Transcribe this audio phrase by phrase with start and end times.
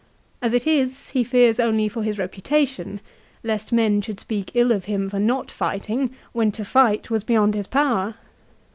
[0.41, 3.01] As it is he fears only for his reputation,
[3.43, 7.53] lest men should speak ill of him for not fighting, when to fight was beyond
[7.53, 8.15] his power.